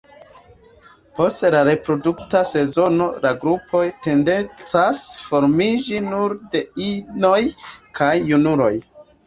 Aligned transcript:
Post 1.17 1.43
la 1.55 1.59
reprodukta 1.67 2.41
sezono 2.53 3.11
la 3.27 3.33
grupoj 3.45 3.83
tendencas 4.07 5.05
formiĝi 5.29 6.03
nur 6.09 6.37
de 6.57 6.65
inoj 6.91 7.39
kaj 8.03 8.13
junuloj. 8.35 8.75